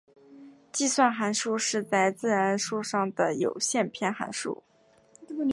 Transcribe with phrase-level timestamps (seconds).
[0.71, 4.63] 计算函数是在自然数上的有限偏函数。